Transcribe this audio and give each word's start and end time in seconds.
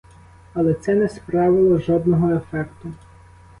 Але 0.53 0.73
це 0.73 0.95
не 0.95 1.09
справило 1.09 1.77
жодного 1.79 2.33
ефекту. 2.33 2.93